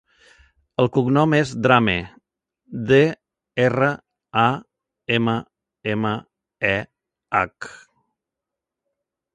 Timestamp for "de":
2.93-3.01